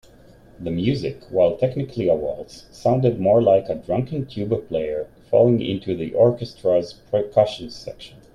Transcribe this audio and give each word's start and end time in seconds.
The 0.59 0.71
music, 0.71 1.19
while 1.29 1.57
technically 1.57 2.07
a 2.09 2.15
waltz, 2.15 2.65
sounded 2.71 3.19
more 3.19 3.39
like 3.39 3.69
a 3.69 3.75
drunken 3.75 4.25
tuba 4.25 4.55
player 4.57 5.05
falling 5.29 5.61
into 5.61 5.95
the 5.95 6.11
orchestra's 6.15 6.93
percussion 7.11 7.69
section. 7.69 8.17